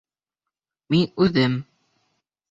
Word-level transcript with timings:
Мин 0.95 1.03
үҙем... 1.25 1.57